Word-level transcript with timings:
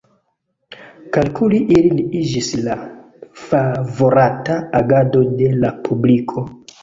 Kalkuli 1.17 1.59
ilin 1.75 1.99
iĝis 2.21 2.47
la 2.69 2.77
favorata 3.43 4.57
agado 4.79 5.21
de 5.43 5.51
la 5.65 5.71
publiko. 5.89 6.47